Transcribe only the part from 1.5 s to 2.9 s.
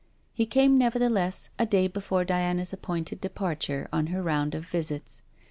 a day before Diana's